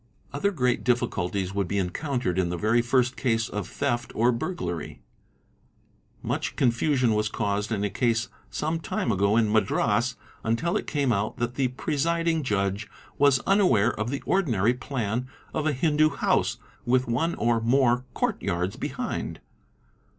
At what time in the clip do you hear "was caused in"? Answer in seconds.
7.13-7.83